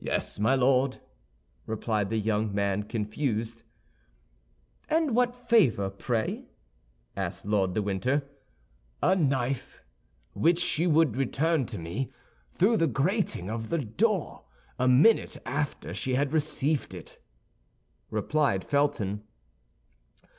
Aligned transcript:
"Yes, 0.00 0.38
my 0.38 0.54
Lord," 0.54 0.98
replied 1.66 2.08
the 2.08 2.16
young 2.18 2.54
man, 2.54 2.84
confused. 2.84 3.64
"And 4.88 5.14
what 5.14 5.36
favor, 5.36 5.90
pray?" 5.90 6.46
asked 7.14 7.44
Lord 7.44 7.74
de 7.74 7.82
Winter. 7.82 8.22
"A 9.02 9.14
knife, 9.14 9.82
which 10.32 10.58
she 10.58 10.86
would 10.86 11.18
return 11.18 11.66
to 11.66 11.76
me 11.76 12.10
through 12.54 12.78
the 12.78 12.86
grating 12.86 13.50
of 13.50 13.68
the 13.68 13.84
door 13.84 14.46
a 14.78 14.88
minute 14.88 15.36
after 15.44 15.92
she 15.92 16.14
had 16.14 16.32
received 16.32 16.94
it," 16.94 17.20
replied 18.08 18.64
Felton. 18.64 19.22